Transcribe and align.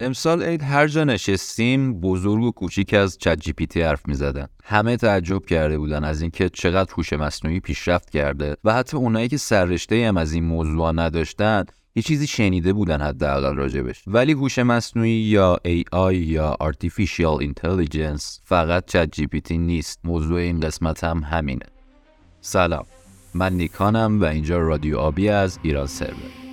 امسال 0.00 0.42
عید 0.42 0.62
هر 0.62 0.86
جا 0.86 1.04
نشستیم 1.04 2.00
بزرگ 2.00 2.42
و 2.42 2.52
کوچیک 2.52 2.94
از 2.94 3.18
چت 3.18 3.40
جی 3.40 3.52
پی 3.52 3.66
تی 3.66 3.82
حرف 3.82 4.08
می‌زدن. 4.08 4.46
همه 4.64 4.96
تعجب 4.96 5.46
کرده 5.46 5.78
بودن 5.78 6.04
از 6.04 6.22
اینکه 6.22 6.48
چقدر 6.48 6.92
هوش 6.92 7.12
مصنوعی 7.12 7.60
پیشرفت 7.60 8.10
کرده 8.10 8.56
و 8.64 8.74
حتی 8.74 8.96
اونایی 8.96 9.28
که 9.28 9.36
سررشته 9.36 10.08
هم 10.08 10.16
از 10.16 10.32
این 10.32 10.44
موضوع 10.44 10.92
نداشتن 10.92 11.64
یه 11.94 12.02
چیزی 12.02 12.26
شنیده 12.26 12.72
بودن 12.72 13.00
حداقل 13.00 13.56
راجبش. 13.56 14.02
ولی 14.06 14.32
هوش 14.32 14.58
مصنوعی 14.58 15.10
یا 15.10 15.56
AI 15.66 16.12
یا 16.12 16.56
Artificial 16.62 17.44
Intelligence 17.44 18.40
فقط 18.44 18.84
چت 18.86 19.12
جی 19.12 19.26
پی 19.26 19.40
تی 19.40 19.58
نیست. 19.58 20.00
موضوع 20.04 20.38
این 20.38 20.60
قسمت 20.60 21.04
هم 21.04 21.18
همینه. 21.18 21.66
سلام. 22.40 22.84
من 23.34 23.52
نیکانم 23.52 24.20
و 24.20 24.24
اینجا 24.24 24.58
رادیو 24.58 24.98
آبی 24.98 25.28
از 25.28 25.58
ایران 25.62 25.86
سرور 25.86 26.47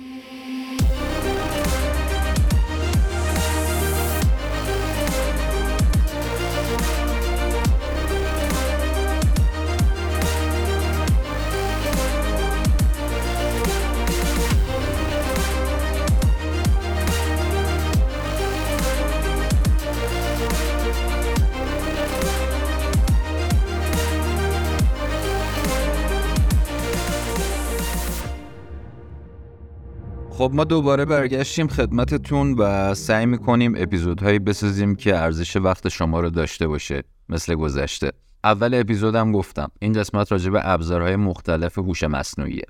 خب 30.46 30.54
ما 30.54 30.64
دوباره 30.64 31.04
برگشتیم 31.04 31.68
خدمتتون 31.68 32.54
و 32.58 32.94
سعی 32.94 33.26
می‌کنیم 33.26 33.74
اپیزودهایی 33.76 34.38
بسازیم 34.38 34.94
که 34.94 35.16
ارزش 35.16 35.56
وقت 35.56 35.88
شما 35.88 36.20
رو 36.20 36.30
داشته 36.30 36.68
باشه 36.68 37.02
مثل 37.28 37.54
گذشته. 37.54 38.12
اول 38.44 38.74
اپیزودم 38.74 39.32
گفتم 39.32 39.70
این 39.80 39.92
قسمت 39.92 40.32
راجع 40.32 40.50
به 40.50 40.60
ابزارهای 40.64 41.16
مختلف 41.16 41.78
هوش 41.78 42.04
مصنوعیه. 42.04 42.64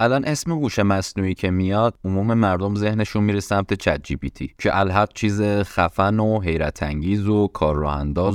الان 0.00 0.24
اسم 0.24 0.52
هوش 0.52 0.78
مصنوعی 0.78 1.34
که 1.34 1.50
میاد 1.50 1.94
عموم 2.04 2.34
مردم 2.34 2.74
ذهنشون 2.74 3.24
میره 3.24 3.40
سمت 3.40 3.74
چت 3.74 4.02
جی 4.02 4.16
پی 4.16 4.30
تی 4.30 4.54
که 4.58 4.78
الحق 4.78 5.12
چیز 5.14 5.42
خفن 5.42 6.20
و 6.20 6.40
حیرت 6.40 6.82
انگیز 6.82 7.28
و 7.28 7.46
کار 7.46 7.82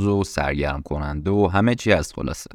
و 0.08 0.24
سرگرم 0.24 0.82
کننده 0.82 1.32
و 1.32 1.48
همه 1.48 1.76
چی 1.76 1.92
از 1.92 2.14
خلاصه. 2.14 2.50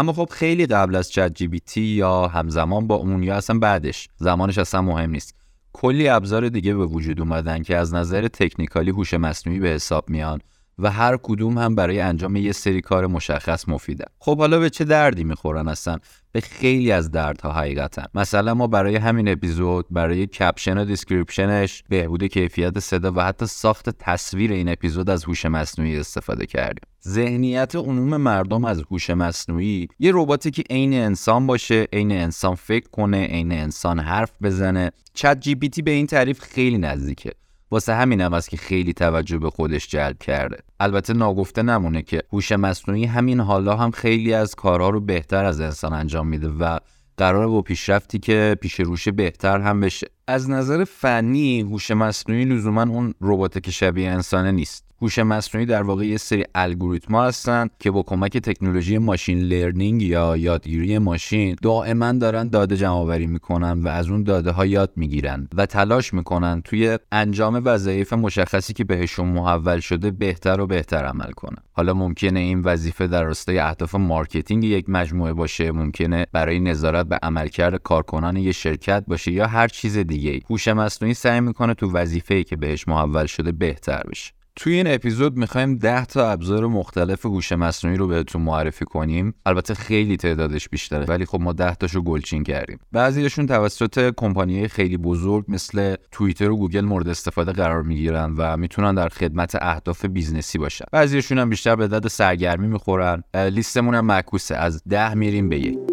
اما 0.00 0.12
خب 0.12 0.28
خیلی 0.30 0.66
قبل 0.66 0.94
از 0.94 1.10
چت 1.10 1.34
جی 1.34 1.48
بی 1.48 1.60
تی 1.60 1.80
یا 1.80 2.28
همزمان 2.28 2.86
با 2.86 2.94
اون 2.94 3.22
یا 3.22 3.36
اصلا 3.36 3.58
بعدش. 3.58 4.08
زمانش 4.16 4.58
اصلا 4.58 4.82
مهم 4.82 5.10
نیست. 5.10 5.34
کلی 5.72 6.08
ابزار 6.08 6.48
دیگه 6.48 6.74
به 6.74 6.86
وجود 6.86 7.20
اومدن 7.20 7.62
که 7.62 7.76
از 7.76 7.94
نظر 7.94 8.28
technically 8.28 8.90
هوش 8.90 9.14
مصنوعی 9.14 9.60
به 9.60 9.68
حساب 9.68 10.10
میان 10.10 10.40
و 10.78 10.90
هر 10.90 11.16
کدوم 11.22 11.58
هم 11.58 11.74
برای 11.74 12.00
انجام 12.00 12.36
یه 12.36 12.52
سری 12.52 12.80
کار 12.80 13.06
مشخص 13.06 13.68
مفیده. 13.68 14.04
خب 14.18 14.38
حالا 14.38 14.58
به 14.58 14.70
چه 14.70 14.84
دردی 14.84 15.24
می‌خورن 15.24 15.68
اصلا؟ 15.68 15.98
به 16.32 16.40
خیلی 16.40 16.92
از 16.92 17.10
دردها 17.10 17.52
حقیقتا 17.52 18.02
مثلا 18.14 18.54
ما 18.54 18.66
برای 18.66 18.96
همین 18.96 19.28
اپیزود 19.28 19.86
برای 19.90 20.26
caption 20.26 20.78
و 20.78 20.84
description 20.84 21.69
ش 21.69 21.84
بهبود 21.88 22.24
کیفیت 22.24 22.78
صدا 22.78 23.12
و 23.12 23.20
حتی 23.20 23.46
ساخت 23.46 23.90
تصویر 23.90 24.52
این 24.52 24.68
اپیزود 24.68 25.10
از 25.10 25.24
هوش 25.24 25.46
مصنوعی 25.46 25.98
استفاده 25.98 26.46
کردیم. 26.46 26.89
ذهنیت 27.08 27.74
عموم 27.76 28.16
مردم 28.16 28.64
از 28.64 28.82
هوش 28.90 29.10
مصنوعی. 29.10 29.88
یه 29.98 30.12
رباتی 30.14 30.50
که 30.50 30.62
عین 30.70 30.94
انسان 30.94 31.46
باشه 31.46 31.86
عین 31.92 32.12
انسان 32.12 32.54
فکر 32.54 32.88
کنه 32.88 33.26
عین 33.26 33.52
انسان 33.52 33.98
حرف 33.98 34.30
بزنه. 34.42 34.92
Chat 35.14 35.40
G 35.40 35.54
به 35.54 35.90
این 35.90 36.06
تعریف 36.06 36.40
خیلی 36.40 36.78
نزدیکه. 36.78 37.30
واسه 37.70 37.94
همین 37.94 38.20
هم 38.20 38.34
است 38.34 38.50
که 38.50 38.56
خیلی 38.56 38.92
توجه 38.92 39.38
به 39.38 39.50
خودش 39.50 39.88
جلب 39.88 40.18
کرده. 40.18 40.56
البته 40.80 41.12
ناگفته 41.12 41.62
نمونه 41.62 42.02
که 42.02 42.22
هوش 42.32 42.52
مصنوعی 42.52 43.04
همین 43.04 43.40
حالا 43.40 43.76
هم 43.76 43.90
خیلی 43.90 44.34
از 44.34 44.54
کارها 44.54 44.90
رو 44.90 45.00
بهتر 45.00 45.44
از 45.44 45.60
انسان 45.60 45.92
انجام 45.92 46.26
میده 46.26 46.48
و 46.48 46.78
قرار 47.16 47.48
با 47.48 47.62
پیشرفتی 47.62 48.18
که 48.18 48.56
پیش 48.60 48.80
روش 48.80 49.08
بهتر 49.08 49.60
هم 49.60 49.80
بشه. 49.80 50.06
از 50.26 50.50
نظر 50.50 50.84
فنی 50.84 51.60
هوش 51.60 51.90
مصنوعی 51.90 52.44
لزوما 52.44 52.82
اون 52.82 53.14
ربات 53.20 53.62
که 53.62 53.70
شبیه 53.70 54.10
انسانه 54.10 54.52
نیست. 54.52 54.89
هوش 55.02 55.18
مصنوعی 55.18 55.66
در 55.66 55.82
واقع 55.82 56.06
یه 56.06 56.16
سری 56.16 56.44
الگوریتما 56.54 57.24
هستن 57.24 57.68
که 57.78 57.90
با 57.90 58.02
کمک 58.02 58.38
تکنولوژی 58.38 58.98
machine 58.98 59.38
learning 59.38 60.02
یا 60.02 60.36
یادگیری 60.36 60.98
ماشین 60.98 61.56
دائما 61.62 62.12
دارن 62.12 62.48
داده 62.48 62.76
جمع 62.76 62.90
آوری 62.90 63.26
می‌کنن 63.26 63.82
و 63.82 63.88
از 63.88 64.08
اون 64.08 64.22
داده 64.22 64.50
ها 64.50 64.66
یاد 64.66 64.92
می‌گیرن 64.96 65.48
و 65.54 65.66
تلاش 65.66 66.14
می‌کنن 66.14 66.62
توی 66.62 66.98
انجام 67.12 67.62
وظایف 67.64 68.12
مشخصی 68.12 68.72
که 68.72 68.84
بهشون 68.84 69.28
محول 69.28 69.80
شده 69.80 70.10
بهتر 70.10 70.60
و 70.60 70.66
بهتر 70.66 71.04
عمل 71.04 71.30
کنن. 71.30 71.58
حالا 71.72 71.94
ممکنه 71.94 72.40
این 72.40 72.60
وظیفه 72.60 73.06
در 73.06 73.24
راستای 73.24 73.58
اهداف 73.58 73.94
marketing 73.94 74.64
یک 74.64 74.84
مجموعه 74.88 75.32
باشه 75.32 75.72
ممکنه 75.72 76.26
برای 76.32 76.60
نظارت 76.60 77.06
به 77.06 77.18
عملکرد 77.22 77.82
کارکنان 77.82 78.36
یک 78.36 78.56
شرکت 78.56 79.04
باشه 79.06 79.32
یا 79.32 79.46
هر 79.46 79.68
چیز 79.68 79.98
دیگه 79.98 80.40
هوش 80.50 80.68
مصنوعی 80.68 81.14
سعی 81.14 81.40
می‌کنه 81.40 81.74
تو 81.74 81.92
وظیفه‌ای 81.92 82.44
که 82.44 82.56
بهش 82.56 82.88
محول 82.88 83.26
شده 83.26 83.52
بهتر 83.52 84.02
بشه. 84.10 84.39
توی 84.62 84.74
این 84.74 84.86
اپیزود 84.86 85.36
می‌خوایم 85.36 85.76
10 85.76 86.04
تا 86.04 86.30
ابزار 86.30 86.66
مختلف 86.66 87.26
هوش 87.26 87.52
مصنوعی 87.52 87.96
رو 87.96 88.06
بهتون 88.06 88.42
معرفی 88.42 88.84
کنیم. 88.84 89.34
البته 89.46 89.74
خیلی 89.74 90.16
تعدادش 90.16 90.68
بیشتره 90.68 91.04
ولی 91.04 91.24
خب 91.24 91.40
ما 91.40 91.52
10 91.52 91.74
تاشو 91.74 92.02
گلچین 92.02 92.44
کردیم. 92.44 92.78
بعضیشون 92.92 93.46
توسط 93.46 94.14
کمپانی 94.16 94.68
خیلی 94.68 94.96
بزرگ 94.96 95.44
مثل 95.48 95.94
توییتر 96.12 96.50
و 96.50 96.56
گوگل 96.56 96.80
مورد 96.80 97.08
استفاده 97.08 97.52
قرار 97.52 97.82
می‌گیرن 97.82 98.34
و 98.36 98.56
می‌تونن 98.56 98.94
در 98.94 99.08
خدمت 99.08 99.56
اهداف 99.60 100.04
business 100.04 100.52
ی 100.52 100.58
باشن. 100.58 100.84
بعضیشون 100.92 101.38
هم 101.38 101.50
بیشتر 101.50 101.76
به 101.76 101.88
درد 101.88 102.08
سرگرمی 102.08 102.66
می‌خورن. 102.66 103.24
لیستمون 103.34 103.94
هم 103.94 104.06
معکوسه. 104.06 104.56
از 104.56 104.82
10 104.88 105.14
میریم 105.14 105.48
به 105.48 105.58
یک. 105.58 105.89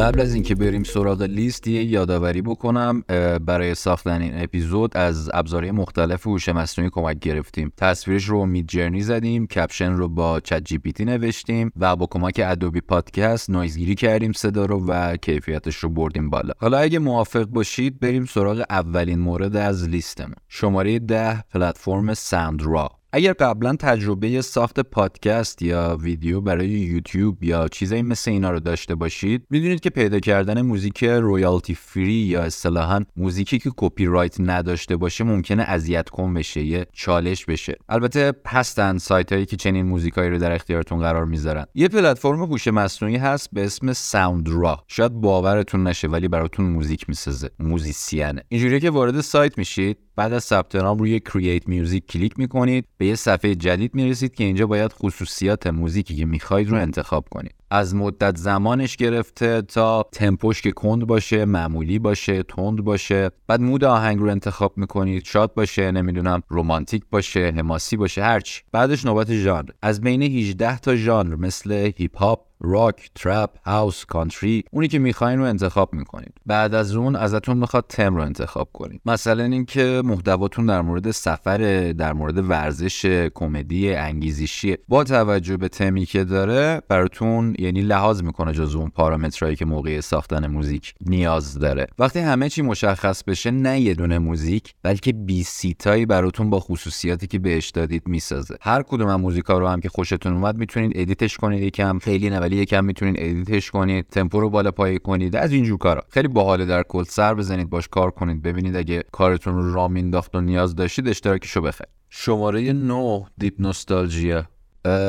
قبل 0.00 0.20
از 0.20 0.34
اینکه 0.34 0.54
بریم 0.54 0.82
سراغ 0.82 1.22
لیست 1.22 1.68
یه 1.68 1.84
یادآوری 1.84 2.42
بکنم 2.42 3.00
برای 3.46 3.74
ساختن 3.74 4.22
این 4.22 4.42
اپیزود 4.42 4.96
از 4.96 5.30
ابزارهای 5.34 5.70
مختلف 5.70 6.26
هوش 6.26 6.48
مصنوعی 6.48 6.90
کمک 6.90 7.18
گرفتیم. 7.18 7.72
تصویرش 7.76 8.24
رو 8.24 8.46
Midjourney 8.46 9.00
زدیم 9.00 9.46
caption 9.46 9.92
رو 9.92 10.08
با 10.08 10.40
ChatGPT 10.40 11.04
نوشتیم 11.04 11.72
و 11.76 11.96
با 11.96 12.06
کمک 12.06 12.40
Adobe 12.44 12.80
Podcast 12.80 13.50
نویزگیری 13.50 13.94
کردیم 13.94 14.32
صدا 14.32 14.64
رو 14.64 14.86
و 14.86 15.16
کیفیتش 15.16 15.76
رو 15.76 15.88
بردیم 15.88 16.30
بالا. 16.30 16.52
حالا 16.58 16.78
اگه 16.78 16.98
موافق 16.98 17.44
باشید 17.44 18.00
بریم 18.00 18.24
سراغ 18.24 18.64
اولین 18.70 19.18
مورد 19.18 19.56
از 19.56 19.88
لیستمون. 19.88 20.34
شماره 20.48 20.98
ده 20.98 21.42
پلتفرم 21.42 22.14
Soundraw 22.14 22.99
اگر 23.12 23.32
قبلا 23.32 23.76
تجربه 23.76 24.42
ساخت 24.42 24.80
پادکست 24.80 25.62
یا 25.62 25.98
ویدیو 26.00 26.40
برای 26.40 26.68
یوتیوب 26.68 27.44
یا 27.44 27.68
چیزایی 27.68 28.02
مثل 28.02 28.30
اینا 28.30 28.50
رو 28.50 28.60
داشته 28.60 28.94
باشید 28.94 29.46
می‌دونید 29.50 29.80
که 29.80 29.90
پیدا 29.90 30.20
کردن 30.20 30.62
موزیک 30.62 31.04
royalty 31.04 31.74
free 31.74 32.12
یا 32.12 32.42
اصطلاحا 32.42 33.04
موزیکی 33.16 33.58
که 33.58 33.70
کپی 33.76 34.06
رایت 34.06 34.40
نداشته 34.40 34.96
باشه 34.96 35.24
ممکنه 35.24 35.62
اذیت 35.62 36.08
کننده 36.08 36.34
بشه 36.34 36.62
یه 36.62 36.86
چالش 36.92 37.44
بشه. 37.44 37.76
البته 37.88 38.32
هستن 38.46 38.98
سایت 38.98 39.32
هایی 39.32 39.46
که 39.46 39.56
چنین 39.56 39.86
موزیکایی 39.86 40.30
رو 40.30 40.38
در 40.38 40.52
اختیارتون 40.52 40.98
قرار 40.98 41.24
می‌ذارن. 41.24 41.66
یه 41.74 41.88
پلتفرم 41.88 42.42
هوش 42.42 42.68
مصنوعی 42.68 43.16
هست 43.16 43.48
به 43.52 43.64
اسم 43.64 43.92
Soundraw 43.92 44.84
شاید 44.88 45.12
باورتون 45.12 45.86
نشه 45.86 46.08
ولی 46.08 46.28
براتون 46.28 46.66
موزیک 46.66 47.08
می‌سازه. 47.08 47.50
موزیسینه 47.58 48.42
اینجوریه 48.48 48.80
که 48.80 48.90
وارد 48.90 49.20
سایت 49.20 49.58
میشید. 49.58 49.98
بعد 50.20 50.32
از 50.32 50.44
ثبت 50.44 50.76
نام 50.76 50.98
روی 50.98 51.20
Create 51.20 51.68
Music 51.68 52.06
کلیک 52.06 52.38
می‌کنید. 52.38 52.84
به 52.98 53.06
یه 53.06 53.14
صفحه 53.14 53.54
جدید 53.54 53.94
می‌رسید 53.94 54.34
که 54.34 54.44
اینجا 54.44 54.66
باید 54.66 54.92
خصوصیات 54.92 55.66
موزیکی 55.66 56.16
که 56.16 56.26
می‌خواید 56.26 56.68
رو 56.68 56.76
انتخاب 56.76 57.28
کنید. 57.30 57.54
از 57.70 57.94
مدت 57.94 58.36
زمانش 58.36 58.96
گرفته 58.96 59.62
تا 59.62 60.06
تمپوش 60.12 60.62
که 60.62 60.72
کند 60.72 61.06
باشه 61.06 61.44
معمولی 61.44 61.98
باشه 61.98 62.42
تند 62.42 62.84
باشه. 62.84 63.30
بعد 63.46 63.60
mood 63.60 63.84
آهنگ 63.84 64.18
رو 64.18 64.30
انتخاب 64.30 64.72
می‌کنید. 64.76 65.24
شاد 65.24 65.54
باشه 65.54 65.90
نمی‌دونم 65.90 66.42
رومانتیک 66.48 67.02
باشه 67.10 67.52
حماسی 67.56 67.96
باشه 67.96 68.22
هرچی 68.22 68.62
بعدش 68.72 69.04
نوبت 69.04 69.32
ژانر. 69.32 69.70
از 69.82 70.00
بین 70.00 70.22
18 70.22 70.78
تا 70.78 70.96
ژانر 70.96 71.36
مثل 71.36 71.92
هیپ 71.96 72.16
هاپ 72.16 72.49
راک 72.60 73.10
trap 73.14 73.50
house 73.64 74.04
country 74.04 74.64
اونی 74.70 74.88
که 74.88 74.98
می‌خواین 74.98 75.38
رو 75.38 75.44
انتخاب 75.44 75.94
می‌کنید. 75.94 76.32
بعد 76.46 76.74
از 76.74 76.96
اون 76.96 77.16
ازتون 77.16 77.56
می‌خواد 77.56 77.84
تم 77.88 78.16
رو 78.16 78.22
انتخاب 78.22 78.68
کنید. 78.72 79.00
مثلا 79.06 79.44
اینکه 79.44 80.02
محتواتون 80.04 80.66
در 80.66 80.80
مورد 80.82 81.10
سفر 81.10 81.92
در 81.92 82.12
مورد 82.12 82.50
ورزش 82.50 83.06
کمدی 83.34 83.94
انگیزشی 83.94 84.76
با 84.88 85.04
توجه 85.04 85.56
به 85.56 85.68
تمی 85.68 86.06
که 86.06 86.24
داره 86.24 86.82
براتون 86.88 87.54
یعنی 87.58 87.82
لحاظ 87.82 88.22
می‌کنه 88.22 88.52
جز 88.52 88.74
اون 88.74 88.90
پارامترهایی 88.90 89.56
که 89.56 89.64
موقع 89.64 90.00
ساختن 90.00 90.46
موزیک 90.46 90.94
نیاز 91.06 91.58
داره. 91.58 91.86
وقتی 91.98 92.18
همه 92.18 92.48
چی 92.48 92.62
مشخص 92.62 93.22
بشه 93.24 93.50
نه 93.50 93.80
یه 93.80 93.94
دونه 93.94 94.18
موزیک 94.18 94.74
بلکه 94.82 95.12
20 95.12 95.56
سیتایی 95.56 96.06
براتون 96.06 96.50
با 96.50 96.60
خصوصیاتی 96.60 97.26
که 97.26 97.38
بهش 97.38 97.70
دادید 97.70 98.08
می‌سازه. 98.08 98.56
هر 98.60 98.82
کدوم 98.82 99.08
از 99.08 99.20
موزیکا 99.20 99.58
رو 99.58 99.68
هم 99.68 99.80
که 99.80 99.88
خوشتون 99.88 100.32
اومد 100.32 100.56
می‌تونید 100.56 100.92
edit 100.94 101.22
ش 101.22 101.36
کنید 101.36 101.62
یکم. 101.62 101.98
خیلی 101.98 102.30
ولی 102.50 102.62
یکم 102.62 102.84
می‌تونید 102.84 103.16
edit 103.18 103.53
ش 103.53 103.70
کنید 103.70 104.06
تمپو 104.06 104.40
رو 104.40 104.50
بالا 104.50 104.70
پایین 104.70 104.98
کنید 104.98 105.36
از 105.36 105.52
اینجور 105.52 105.78
کارا. 105.78 106.02
خیلی 106.08 106.28
باحاله 106.28 106.64
در 106.64 106.82
کل 106.82 107.02
سر 107.02 107.34
بزنید 107.34 107.70
باش 107.70 107.88
کار 107.88 108.10
کنید. 108.10 108.42
ببینید 108.42 108.76
اگه 108.76 109.04
کارتون 109.12 109.54
رو 109.54 109.74
راه 109.74 109.88
مینداخت 109.88 110.34
و 110.34 110.40
نیاز 110.40 110.74
داشتید 110.76 111.08
اشتراکشو 111.08 111.60
بخرید 111.60 111.88
شماره 112.08 112.72
9 112.72 113.26
Deep 113.38 113.60
Nostalgia. 113.60 114.44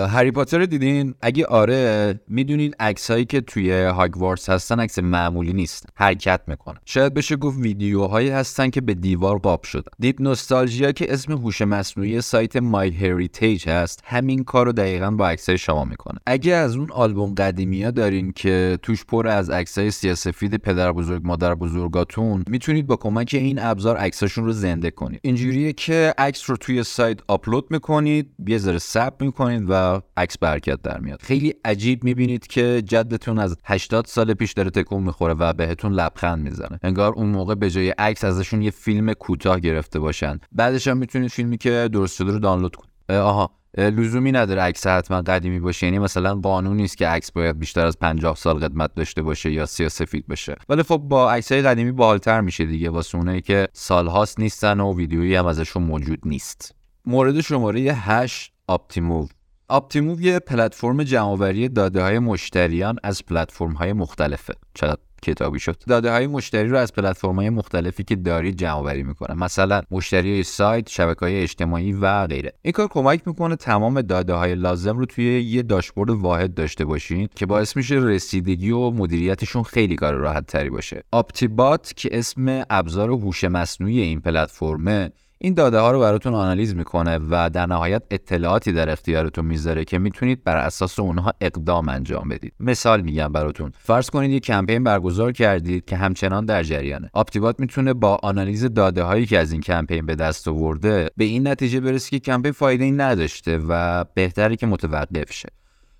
هری 0.10 0.32
پاتر 0.32 0.66
دیدین؟ 0.66 1.16
اگه 1.22 1.46
آره 1.46 2.20
می‌دونین 2.28 2.74
عکس 2.80 3.12
هایی 3.12 3.26
که 3.26 3.42
توی 3.42 3.72
هاگوارتس 3.72 4.50
هستن 4.50 4.80
عکس 4.80 5.00
معمولی 5.00 5.54
نیست 5.54 5.86
حرکت 5.96 6.42
می‌کنن. 6.48 6.78
شاید 6.86 7.14
بشه 7.14 7.36
گفت 7.36 7.60
ویدیوهایی 7.60 8.30
هستن 8.30 8.70
که 8.70 8.82
به 8.82 8.94
دیوار 8.94 9.38
قاب 9.40 9.64
شدن. 9.64 9.92
Deep 10.00 10.22
Nostalgia 10.22 10.92
که 10.92 11.14
اسم 11.14 11.34
هوش 11.34 11.62
مصنوعی 11.62 12.22
سایت 12.22 12.56
MyHeritage 12.56 13.70
هست 13.70 14.04
همین 14.06 14.44
کار 14.44 14.66
رو 14.66 14.72
دقیقا 14.72 15.12
با 15.12 15.30
عکسای 15.30 15.58
شما 15.58 15.86
می‌کنه. 15.86 16.20
اگه 16.26 16.54
از 16.54 16.76
اون 16.76 16.92
آلبوم 16.92 17.34
قدیمی 17.34 17.84
ها 17.84 17.92
دارین 17.92 18.32
که 18.32 18.80
توش 18.82 19.06
پر 19.06 19.28
از 19.28 19.50
عکسای 19.50 19.92
سیاه‌سفید 19.92 20.56
پدر 20.56 20.92
بزرگ 20.92 21.22
مادر 21.26 21.56
بزرگاتون 21.56 22.44
می‌تونید 22.48 22.88
با 22.88 22.96
کمک 22.96 23.30
این 23.34 23.60
ابزار 23.60 23.98
عکساشون 23.98 24.46
رو 24.46 24.52
زنده 24.52 24.92
کنید. 24.92 25.20
اینجوریه 25.24 25.74
که 25.74 26.14
عکس 26.18 26.50
رو 26.50 26.58
توی 26.58 26.84
سایت 26.84 27.20
آپلود 27.28 27.66
می‌کنید 27.70 28.30
یه 28.48 28.58
ذره 28.58 28.78
صبر 28.78 29.22
می‌کنید 29.22 29.61
و 29.70 30.02
عکس 30.18 30.38
به 30.38 30.50
حرکت 30.50 30.82
در 30.82 31.00
میاد. 31.00 31.22
خیلی 31.22 31.54
عجیب 31.66 32.04
می‌بینید 32.04 32.48
که 32.48 32.82
جدتون 32.86 33.40
از 33.40 33.58
80 33.66 34.06
سال 34.06 34.34
پیش 34.34 34.54
داره 34.54 34.70
تکون 34.70 35.04
می‌خوره 35.04 35.34
و 35.34 35.54
بهتون 35.54 35.94
لبخند 35.94 36.44
می‌زنه. 36.44 36.80
انگار 36.84 37.14
اون 37.14 37.30
موقع 37.30 37.56
به 37.56 37.70
جای 37.70 37.90
عکس 37.90 38.24
ازشون 38.24 38.62
یه 38.62 38.72
فیلم 38.72 39.14
کوتاه 39.14 39.60
گرفته 39.60 40.00
باشن. 40.00 40.40
بعدش 40.52 40.88
هم 40.88 40.98
می‌تونید 40.98 41.30
فیلمی 41.30 41.58
که 41.58 41.90
درست 41.94 42.16
شده 42.16 42.32
رو 42.32 42.40
دانلود 42.40 42.76
کنید. 42.76 42.92
آها 43.12 43.52
لزومی 43.78 44.32
نداره 44.32 44.62
عکس 44.62 44.88
حتما 44.88 45.22
قدیمی 45.22 45.60
باشه. 45.60 45.88
یعنی 45.88 46.00
مثلا 46.00 46.36
قانون 46.36 46.78
نیست 46.78 46.98
که 46.98 47.08
عکس 47.08 47.32
باید 47.32 47.60
بیشتر 47.60 47.86
از 47.86 48.00
50 48.00 48.36
سال 48.36 48.60
قدمت 48.60 48.96
داشته 48.96 49.22
باشه 49.22 49.52
یا 49.52 49.66
سیاه‌سفید 49.66 50.28
باشه. 50.28 50.56
ولی 50.70 50.84
خب 50.84 50.98
با 50.98 51.32
عکسای 51.32 51.62
قدیمی 51.62 51.92
باحالتر 51.92 52.42
میشه 52.42 52.66
دیگه. 52.66 52.90
واسه 52.90 53.18
اونایی 53.18 53.42
که 53.42 53.68
سالهاست 53.74 54.40
نیستن 54.40 54.80
و 54.80 54.96
ویدیویی 54.96 55.36
هم 55.36 55.46
ازشون 55.46 55.84
موجود 55.84 56.20
نیست. 56.26 56.76
مورد 57.06 57.42
شماره 57.42 57.82
8 57.82 58.54
Optimove 58.68 59.28
Optimove 59.72 60.22
یه 60.22 60.40
پلتفرم 60.40 61.04
جمع‌آوری 61.04 61.70
داده 61.70 62.02
های 62.02 62.20
مشتریان 62.20 62.96
از 63.04 63.26
پلتفرم 63.26 63.72
های 63.72 63.94
مختلفه. 63.94 64.54
چقدر 64.74 64.98
کتابی 65.22 65.60
شد؟ 65.60 65.84
داده 65.88 66.12
های 66.12 66.28
مشتری 66.28 66.70
رو 66.70 66.78
از 66.78 66.94
پلتفرم 66.94 67.36
های 67.36 67.50
مختلفی 67.50 68.04
که 68.04 68.16
دارید 68.16 68.58
جمع 68.58 68.72
آوری 68.72 69.04
می‌کنه. 69.04 69.36
مثلا 69.36 69.82
مشتری 69.92 70.44
سایت 70.44 70.90
شبکه 70.90 71.20
های 71.20 71.42
اجتماعی 71.42 71.94
و 71.94 72.28
غیره. 72.28 72.54
این 72.62 72.72
کار 72.72 72.88
کمک 72.88 73.28
می‌کنه 73.28 73.56
تمام 73.56 74.02
داده 74.02 74.34
های 74.34 74.56
لازم 74.56 74.98
رو 74.98 75.06
توی 75.06 75.42
یه 75.42 75.62
داشبورد 75.62 76.10
واحد 76.10 76.54
داشته 76.54 76.86
باشین 76.86 77.30
که 77.36 77.46
باعث 77.46 77.78
میشه 77.78 77.96
رسیدگی 77.96 78.72
و 78.72 78.90
مدیریتشون 78.90 79.64
خیلی 79.64 79.96
کار 79.96 80.14
راحت 80.14 80.46
تری 80.46 80.70
باشه. 80.70 81.04
آپتیبات 81.12 81.94
که 81.96 82.10
اسم 82.12 82.64
ابزار 82.70 83.10
هوش 83.10 83.44
مصنوعی 83.44 84.02
این 84.02 84.22
پلتفرمه 84.22 85.12
این 85.44 85.54
داده 85.54 85.80
ها 85.80 85.92
رو 85.92 86.00
براتون 86.00 86.34
آنالیز 86.34 86.76
می‌کنه 86.76 87.20
و 87.30 87.50
در 87.50 87.66
نهایت 87.66 88.04
اطلاعاتی 88.12 88.72
در 88.72 88.90
اختیارتون 88.90 89.46
می‌ذاره 89.46 89.86
که 89.86 90.00
می‌تونید 90.00 90.44
بر 90.44 90.58
اساس 90.58 91.00
اونها 91.00 91.34
اقدام 91.42 91.90
انجام 91.90 92.30
بدید. 92.30 92.54
مثال 92.60 93.02
میگم 93.02 93.32
براتون. 93.32 93.72
فرض 93.78 94.10
کنید 94.10 94.32
یک 94.32 94.44
کمپین 94.44 94.84
برگزار 94.84 95.32
کردید 95.32 95.86
که 95.86 95.96
همچنان 95.96 96.46
در 96.46 96.64
جریانه. 96.64 97.10
آپتیبات 97.14 97.60
می‌تونه 97.60 97.94
با 97.94 98.20
آنالیز 98.24 98.66
داده 98.66 99.04
هایی 99.04 99.26
که 99.26 99.40
از 99.40 99.52
این 99.52 99.62
کمپین 99.62 100.06
به 100.06 100.16
دست 100.16 100.48
آورده 100.48 101.10
به 101.18 101.24
این 101.24 101.48
نتیجه 101.48 101.80
برسه 101.80 102.10
که 102.10 102.20
کمپین 102.20 102.52
فایده 102.52 102.84
ای 102.84 102.92
نداشته 102.92 103.60
و 103.70 104.06
بهتره 104.14 104.56
که 104.56 104.68
متوقف 104.68 105.32
شه. 105.32 105.50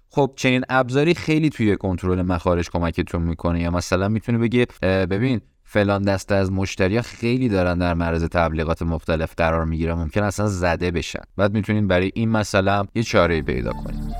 خب 0.10 0.34
چنین 0.36 0.64
ابزاری 0.70 1.14
خیلی 1.14 1.50
توی 1.50 1.76
کنترل 1.76 2.22
مخارج 2.22 2.70
کمکتون 2.70 3.22
می‌کنه. 3.22 3.62
یا 3.62 3.72
مثلا 3.72 4.08
می‌تونه 4.08 4.38
بگه 4.38 4.68
ببین 4.82 5.42
فلان 5.74 6.02
دسته 6.02 6.36
از 6.36 6.52
مشتریا 6.52 7.02
خیلی 7.02 7.50
دارن 7.50 7.78
در 7.78 7.94
معرض 7.94 8.24
تبلیغات 8.24 8.82
مختلف 8.82 9.34
قرار 9.38 9.66
می‌گیرن. 9.66 9.94
ممکن 9.94 10.24
اصلا 10.24 10.48
زده 10.48 10.92
بشن. 10.92 11.22
بعد 11.38 11.54
می‌تونین 11.54 11.88
برای 11.88 12.12
این 12.16 12.30
مسئله 12.30 12.84
یه 12.96 13.04
چاره 13.04 13.42
پیدا 13.42 13.72
کنید 13.72 14.16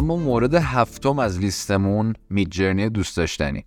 اما 0.00 0.16
مورد 0.16 0.54
هفتم 0.54 1.18
از 1.18 1.38
لیستمون 1.38 2.14
میجرنی 2.30 2.88
دوست 2.88 3.16
داشتنی. 3.16 3.64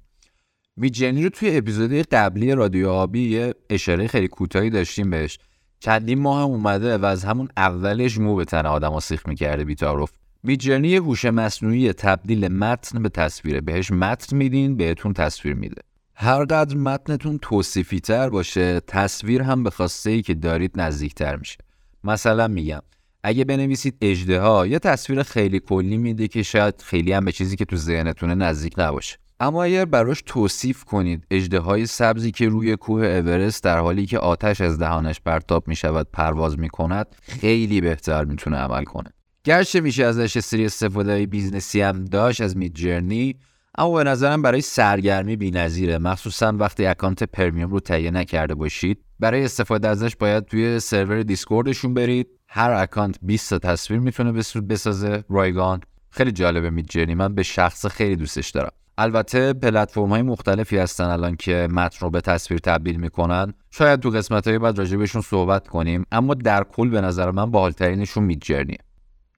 میجرنی 0.77 1.23
رو 1.23 1.29
توی 1.29 1.57
اپیزود 1.57 1.91
قبلی 1.93 2.51
رادیو 2.51 2.89
آبی 2.89 3.29
یه 3.29 3.53
اشاره 3.69 4.07
خیلی 4.07 4.27
کوتاهی 4.27 4.69
داشتیم 4.69 5.09
بهش. 5.09 5.39
چندین 5.79 6.19
ماه 6.19 6.43
اومده 6.43 6.97
و 6.97 7.05
از 7.05 7.25
همون 7.25 7.47
اولش 7.57 8.17
مو 8.17 8.35
به 8.35 8.45
تن 8.45 8.65
آدم 8.65 8.99
سیخ 8.99 9.27
می‌کرده 9.27 9.65
بیتاروف. 9.65 10.11
میجرنی 10.43 10.95
هوش 10.95 11.25
مصنوعی 11.25 11.93
تبدیل 11.93 12.47
متن 12.47 13.03
به 13.03 13.09
تصویره. 13.09 13.61
بهش 13.61 13.91
متن 13.91 14.37
میدین 14.37 14.77
بهتون 14.77 15.13
تصویر 15.13 15.53
میده. 15.53 15.81
هرقدر 16.15 16.77
متنتون 16.77 17.39
توصیفی 17.41 17.99
تر 17.99 18.29
باشه 18.29 18.79
تصویر 18.79 19.41
هم 19.41 19.63
به 19.63 19.69
خواسته 19.69 20.09
ای 20.09 20.21
که 20.21 20.33
دارید 20.33 20.71
نزدیکتر 20.75 21.35
میشه. 21.35 21.57
مثلا 22.03 22.47
میگم 22.47 22.81
اگه 23.23 23.43
بنویسید 23.43 23.97
اژدها 24.01 24.67
یه 24.67 24.79
تصویر 24.79 25.23
خیلی 25.23 25.59
کلی 25.59 25.97
میده 25.97 26.27
که 26.27 26.43
شاید 26.43 26.81
خیلی 26.81 27.13
هم 27.13 27.25
به 27.25 27.31
چیزی 27.31 27.55
که 27.55 27.65
تو 27.65 27.75
ذهنتونه 27.75 28.35
نزدیک 28.35 28.73
نباشه. 28.77 29.17
اما 29.39 29.63
اگر 29.63 29.85
براش 29.85 30.23
توصیف 30.25 30.83
کنید 30.83 31.25
اژدهای 31.31 31.85
سبزی 31.85 32.31
که 32.31 32.49
روی 32.49 32.75
کوه 32.75 33.05
اورست 33.05 33.63
در 33.63 33.79
حالی 33.79 34.05
که 34.05 34.19
آتش 34.19 34.61
از 34.61 34.79
دهانش 34.79 35.21
پرتاب 35.25 35.67
می 35.67 35.75
شود 35.75 36.07
پرواز 36.13 36.59
می 36.59 36.69
کند 36.69 37.07
خیلی 37.21 37.81
بهتر 37.81 38.25
می‌تونه 38.25 38.57
عمل 38.57 38.83
کنه. 38.83 39.09
گرچه 39.43 39.81
میشه 39.81 40.05
ازش 40.05 40.39
سری 40.39 40.65
استفاده 40.65 41.25
business 41.25 41.75
ی 41.75 41.81
هم 41.81 42.05
داشت 42.05 42.41
از 42.41 42.57
Midjourney 42.57 43.35
اما 43.77 43.93
به 43.93 44.03
نظرم 44.03 44.41
برای 44.41 44.61
سرگرمی 44.61 45.35
بی‌نظیره. 45.35 45.97
مخصوصا 45.97 46.53
وقتی 46.57 46.85
account 46.85 47.23
premium 47.23 47.71
رو 47.71 47.79
تهیه 47.79 48.11
نکرده 48.11 48.55
باشید. 48.55 49.03
برای 49.19 49.45
استفاده 49.45 49.87
ازش 49.87 50.15
باید 50.15 50.45
توی 50.45 50.79
سرور 50.79 51.23
Discord 51.23 51.68
شون 51.68 51.93
برید. 51.93 52.27
هر 52.47 52.71
account 52.71 53.15
20 53.21 53.49
تا 53.49 53.59
تصویر 53.59 53.99
می‌تونه 53.99 54.31
بسازه. 54.69 55.23
رایگان. 55.29 55.81
خیلی 56.09 56.31
جالبه 56.31 56.69
میجرنی 56.69 57.15
من 57.15 57.35
به 57.35 57.43
شخص 57.43 57.85
خیلی 57.85 58.15
دوستش 58.15 58.49
دارم. 58.49 58.71
البته 58.97 59.53
پلتفرم 59.53 60.09
های 60.09 60.21
مختلفی 60.21 60.77
هستن 60.77 61.03
الان 61.03 61.35
که 61.35 61.67
متن 61.71 61.97
رو 62.01 62.09
به 62.09 62.21
تصویر 62.21 62.59
تبدیل 62.59 62.95
می‌کنن. 62.95 63.53
شاید 63.71 63.99
تو 63.99 64.09
قسمت 64.09 64.47
های 64.47 64.59
بعد 64.59 64.77
راجبشون 64.77 65.21
صحبت 65.21 65.67
کنیم. 65.67 66.05
اما 66.11 66.33
در 66.33 66.63
کل 66.63 66.89
به 66.89 67.01
نظر 67.01 67.31
من 67.31 67.51
باحالترینشون 67.51 68.23
میجرنیه 68.23 68.77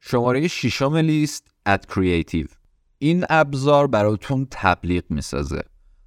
شماره 0.01 0.47
ششم 0.47 0.95
لیست 0.95 1.47
اد 1.65 1.85
کریتیو. 1.85 2.47
این 2.99 3.25
ابزار 3.29 3.87
براتون 3.87 4.47
تبلیغ 4.51 5.03
می‌سازه. 5.09 5.61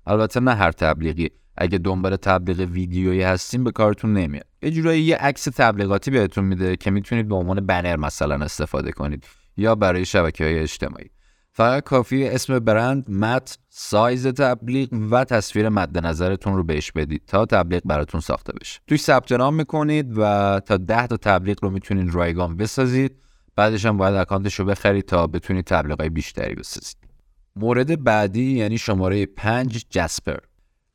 البته 0.06 0.40
نه 0.40 0.54
هر 0.54 0.72
تبلیغی. 0.72 1.30
اگه 1.56 1.78
دنبال 1.78 2.16
تبلیغ 2.16 2.70
ویدیویی 2.70 3.22
هستین 3.22 3.64
به 3.64 3.72
کارتون 3.72 4.12
نمیاد. 4.12 4.46
یه 4.62 4.70
جورایی 4.70 5.02
یه 5.02 5.16
عکس 5.16 5.44
تبلیغاتی 5.44 6.10
بهتون 6.10 6.44
میده 6.44 6.76
که 6.76 6.90
می‌تونید 6.90 7.28
به 7.28 7.34
عنوان 7.34 7.66
بنر 7.66 7.96
مثلا 7.96 8.44
استفاده 8.44 8.92
کنید 8.92 9.24
یا 9.56 9.74
برای 9.74 10.04
شبکه 10.04 10.44
های 10.44 10.58
اجتماعی. 10.58 11.10
فقط 11.52 11.84
کافیه 11.84 12.28
اسم 12.28 12.58
برند 12.58 13.10
متن 13.10 13.58
سایز 13.68 14.26
تبلیغ 14.26 14.88
و 15.10 15.24
تصویر 15.24 15.68
مد 15.68 16.06
نظرتون 16.06 16.56
رو 16.56 16.64
بهش 16.64 16.92
بدید 16.92 17.22
تا 17.26 17.46
تبلیغ 17.46 17.82
براتون 17.84 18.20
ساخته 18.20 18.52
بشه. 18.60 18.80
توش 18.86 18.98
ثبت 18.98 19.32
نام 19.32 19.54
می‌کنید 19.54 20.18
و 20.18 20.60
تا 20.66 20.76
10 20.76 21.06
تا 21.06 21.16
تبلیغ 21.16 21.64
رو 21.64 21.70
می‌تونید 21.70 22.14
رایگان 22.14 22.56
بسازید. 22.56 23.16
بعدش 23.58 23.86
هم 23.86 23.96
باید 23.96 24.14
account 24.14 24.45
ش 24.45 24.54
رو 24.54 24.64
بخرید 24.64 25.04
تا 25.04 25.26
بتونید 25.26 25.64
تبلیغ 25.64 26.02
بیشتری 26.02 26.54
بسازید 26.54 26.96
مورد 27.56 28.04
بعدی 28.04 28.52
یعنی 28.52 28.78
شماره 28.78 29.26
5 29.26 29.84
Jasper 29.90 30.38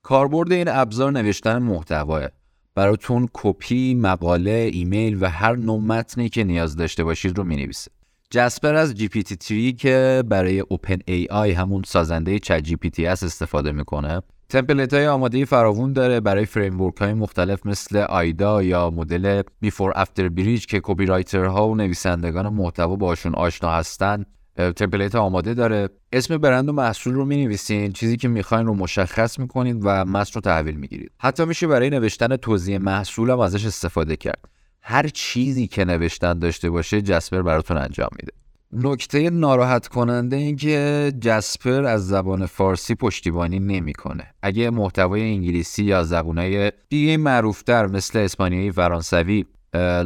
کاربرد 0.02 0.52
این 0.52 0.68
ابزار 0.68 1.12
نوشتن 1.12 1.58
محتواه. 1.58 2.28
براتون 2.76 3.30
کپی، 3.34 3.96
مقاله، 3.96 4.70
ایمیل 4.74 5.18
و 5.22 5.30
هر 5.30 5.56
نوع 5.56 5.80
متنی 5.80 6.30
که 6.30 6.44
نیاز 6.44 6.76
داشته 6.76 7.04
باشید 7.04 7.38
رو 7.38 7.44
می‌نویسه. 7.44 7.92
Jasper 8.30 8.76
از 8.76 8.96
GPT-3 8.96 9.74
که 9.74 10.24
برای 10.28 10.60
OpenAI 10.60 11.52
همون 11.52 11.84
سازنده 11.86 12.40
ChatGPT 12.40 13.06
استفاده 13.06 13.72
می‌کنه. 13.72 14.22
template 14.50 14.94
های 14.94 15.08
آماده 15.08 15.46
فراوون 15.46 15.94
داره 15.94 16.20
برای 16.20 16.46
framework 16.46 16.98
های 16.98 17.14
مختلف 17.14 17.66
مثل 17.66 17.98
AIDA 17.98 18.64
یا 18.64 18.90
مدل 18.90 19.42
Before 19.60 19.94
After 19.96 20.30
Bridge 20.30 20.66
که 20.66 20.80
copywriter 20.84 21.46
ها 21.46 21.70
و 21.70 21.76
نویسندگان 21.76 22.50
محتوا 22.50 22.96
باشون 22.96 23.36
آشنا 23.36 23.72
هستن 23.72 24.26
template 24.56 25.16
آماده 25.16 25.54
داره. 25.54 25.90
اسم 26.14 26.38
برند 26.38 26.70
و 26.70 26.72
محصول 26.72 27.14
رو 27.14 27.26
می 27.26 27.58
چیزی 27.94 28.18
که 28.18 28.28
می‌خواین 28.28 28.68
رو 28.68 28.74
مشخص 28.74 29.40
می‌کنید 29.40 29.80
و 29.84 30.06
متن 30.06 30.32
رو 30.36 30.42
تحویل 30.42 30.76
می‌گیرید. 30.76 31.12
حتی 31.20 31.46
میشه 31.46 31.68
برای 31.68 31.90
نوشتن 31.90 32.36
توضیح 32.36 32.78
محصول 32.78 33.30
هم 33.30 33.40
ازش 33.40 33.66
استفاده 33.66 34.16
کرد. 34.16 34.46
هر 34.82 35.08
چیزی 35.08 35.68
که 35.68 35.86
نوشتن 35.86 36.40
داشته 36.40 36.70
باشه 36.70 37.02
جسپر 37.02 37.42
براتون 37.42 37.78
انجام 37.78 38.10
میده. 38.22 38.43
نکته 38.76 39.30
ناراحت 39.30 39.88
کننده 39.88 40.36
این 40.36 40.56
که 40.56 41.14
جسپر 41.22 41.84
از 41.86 42.08
زبان 42.08 42.46
فارسی 42.46 42.96
پشتیبانی 42.96 43.60
نمی‌کنه. 43.60 44.28
اگه 44.42 44.70
محتوای 44.70 45.22
انگلیسی 45.22 45.84
یا 45.84 46.04
زبونای 46.04 46.72
دیگه 46.90 47.18
معروفتر 47.18 47.88
مثل 47.88 48.20
اسپانیایی 48.20 48.72
فرانسوی 48.72 49.46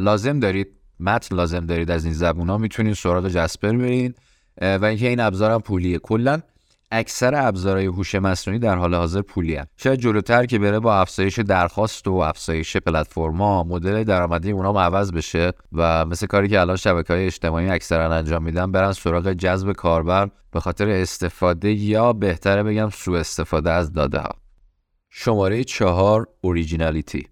لازم 0.00 0.40
دارید 0.40 0.68
متن 1.00 1.36
لازم 1.36 1.66
دارید 1.66 1.90
از 1.90 2.04
این 2.04 2.14
زبون 2.14 2.48
ها 2.48 2.58
می‌تونید 2.58 2.94
سراغ 2.94 3.28
جسپر 3.28 3.72
برین 3.72 4.14
و 4.60 4.84
اینکه 4.84 5.08
این 5.08 5.20
ابزارم 5.20 5.60
پولیه 5.60 5.98
کلا 5.98 6.40
اکثر 6.90 7.34
ابزارهای 7.34 7.86
هوش 7.86 8.14
مصنوعی 8.14 8.58
در 8.60 8.76
حال 8.76 8.94
حاضر 8.94 9.22
پولی 9.22 9.54
هست 9.54 9.68
شاید 9.76 10.00
جلوتر 10.00 10.46
که 10.46 10.58
بره 10.58 10.78
با 10.78 11.00
افزایش 11.00 11.38
درخواست 11.38 12.08
و 12.08 12.12
افزایش 12.12 12.76
پلتفرما 12.76 13.62
مدل 13.62 14.04
درآمدی 14.04 14.50
اونا 14.50 14.82
عوض 14.82 15.12
بشه 15.12 15.52
و 15.72 16.04
مثل 16.04 16.26
کاری 16.26 16.48
که 16.48 16.60
الان 16.60 16.76
شبکه 16.76 17.12
های 17.12 17.26
اجتماعی 17.26 17.70
اکثرا 17.70 18.14
انجام 18.14 18.42
میدن 18.42 18.72
برن 18.72 18.92
سراغ 18.92 19.32
جذب 19.32 19.72
کاربر 19.72 20.30
به 20.50 20.60
خاطر 20.60 20.88
استفاده 20.88 21.72
یا 21.72 22.12
بهتره 22.12 22.62
بگم 22.62 22.90
سوء 22.90 23.18
استفاده 23.20 23.70
از 23.70 23.92
داده 23.92 24.18
ها 24.18 24.30
شماره 25.10 25.64
چهار 25.64 26.28
Originality 26.40 27.26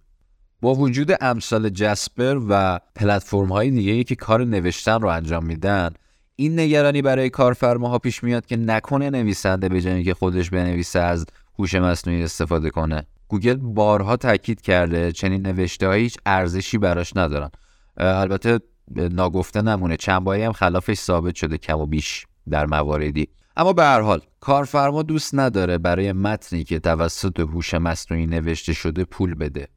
با 0.60 0.75
وجود 0.75 1.12
امثال 1.20 1.68
Jasper 1.68 2.40
و 2.48 2.80
پلتفرم 2.94 3.52
های 3.52 3.70
دیگه 3.70 4.04
که 4.04 4.14
کار 4.14 4.44
نوشتن 4.44 5.00
رو 5.00 5.08
انجام 5.08 5.44
میدن 5.44 5.90
این 6.38 6.60
نگرانی 6.60 7.02
برای 7.02 7.30
کارفرماها 7.30 7.98
پیش 7.98 8.24
میاد 8.24 8.46
که 8.46 8.56
نکنه 8.56 9.10
نویسنده 9.10 9.68
به 9.68 9.80
جایی 9.80 10.04
که 10.04 10.14
خودش 10.14 10.50
بنویسه 10.50 11.00
از 11.00 11.26
هوش 11.58 11.74
مصنوعی 11.74 12.22
استفاده 12.22 12.70
کنه. 12.70 13.06
گوگل 13.28 13.54
بارها 13.54 14.16
تاکید 14.16 14.60
کرده 14.60 15.12
چنین 15.12 15.46
نوشته 15.46 15.92
هیچ 15.92 16.16
ارزشی 16.26 16.78
براش 16.78 17.16
ندارن. 17.16 17.50
البته 17.96 18.58
ناگفته 18.96 19.62
نمونه 19.62 19.96
چند 19.96 20.24
باری 20.24 20.42
هم 20.42 20.52
خلافش 20.52 20.98
ثابت 20.98 21.34
شده 21.34 21.58
کم 21.58 21.78
و 21.78 21.86
بیش 21.86 22.26
در 22.50 22.66
مواردی. 22.66 23.28
اما 23.56 23.72
به 23.72 23.82
هر 23.82 24.00
حال 24.00 24.20
کارفرما 24.40 25.02
دوست 25.02 25.34
نداره 25.34 25.78
برای 25.78 26.12
متنی 26.12 26.64
که 26.64 26.78
توسط 26.78 27.40
هوش 27.40 27.74
مصنوعی 27.74 28.26
نوشته 28.26 28.72
شده 28.72 29.04
پول 29.04 29.34
بده. 29.34 29.68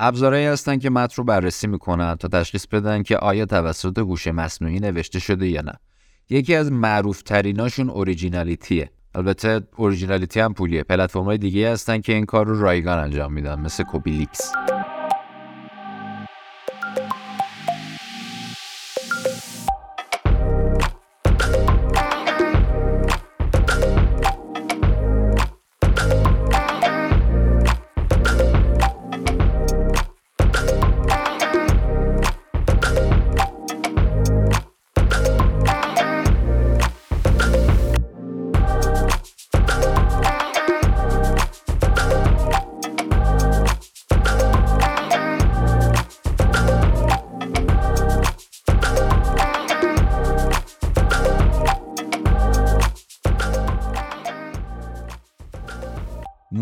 ابزارهایی 0.00 0.46
هستن 0.46 0.78
که 0.78 0.90
متن 0.90 1.14
رو 1.16 1.24
بررسی 1.24 1.66
می‌کنن 1.66 2.14
تا 2.14 2.28
تشخیص 2.28 2.66
بدن 2.66 3.02
که 3.02 3.16
آیا 3.16 3.46
توسط 3.46 3.98
هوش 3.98 4.26
مصنوعی 4.26 4.80
نوشته 4.80 5.18
شده 5.18 5.48
یا 5.48 5.60
نه. 5.60 5.72
یکی 6.30 6.54
از 6.54 6.72
معروف 6.72 7.22
تریناشون 7.22 7.90
Originality 7.90 8.75
ه. 8.75 8.90
البته 9.14 9.60
Originality 9.76 10.40
هم 10.40 10.54
پولیه. 10.54 10.82
پلتفرم 10.82 11.24
های 11.24 11.38
دیگه 11.38 11.72
هستن 11.72 12.00
که 12.00 12.12
این 12.12 12.26
کار 12.26 12.46
رو 12.46 12.60
رایگان 12.60 12.98
انجام 12.98 13.32
میدن 13.32 13.60
مثل 13.60 13.84
Copyleaks 13.84 14.52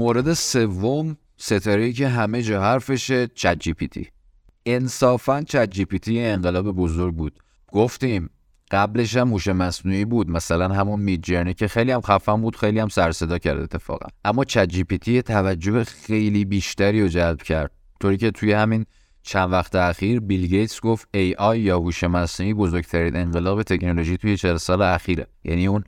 مورد 0.08 0.32
سوم 0.32 1.16
ستاره 1.36 1.92
که 1.92 2.08
همه 2.08 2.42
جا 2.42 2.62
حرفشه 2.62 3.26
چت 3.26 3.58
جی 3.58 3.72
پی 3.72 3.88
تی 3.88 4.08
انصافا 4.66 5.42
چت 5.42 5.70
جی 5.70 5.84
پی 5.84 5.98
تی 5.98 6.20
انقلاب 6.20 6.72
بزرگ 6.72 7.14
بود. 7.14 7.38
گفتیم 7.72 8.30
قبلش 8.70 9.16
هم 9.16 9.28
هوش 9.28 9.48
مصنوعی 9.48 10.04
بود 10.04 10.30
مثلا 10.30 10.68
همون 10.68 11.00
Midjourney 11.00 11.56
که 11.56 11.68
خیلی 11.68 11.92
هم 11.92 12.00
خفن 12.00 12.42
بود 12.42 12.56
خیلی 12.56 12.78
هم 12.78 12.88
سر 12.88 13.12
صدا 13.12 13.38
کرد 13.38 13.60
اتفاقا. 13.60 14.06
اما 14.24 14.44
ChatGPT 14.44 15.22
توجه 15.22 15.84
خیلی 15.84 16.44
بیشتری 16.44 17.02
رو 17.02 17.08
جلب 17.08 17.42
کرد. 17.42 17.70
طوری 18.00 18.16
که 18.16 18.30
توی 18.30 18.52
همین 18.52 18.86
چند 19.22 19.52
وقت 19.52 19.74
اخیر 19.74 20.20
بیل 20.20 20.46
گیتس 20.46 20.80
گفت 20.80 21.08
AI 21.38 21.60
یا 21.60 21.78
هوش 21.78 22.04
مصنوعی 22.04 22.54
بزرگترین 22.54 23.16
انقلاب 23.16 23.62
تکنولوژی 23.62 24.16
توی 24.16 24.36
40 24.36 24.56
سال 24.56 24.82
اخیره. 24.82 25.26
یعنی 25.44 25.66
اون 25.66 25.84